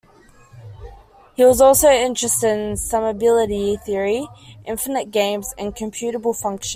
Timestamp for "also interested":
1.61-2.57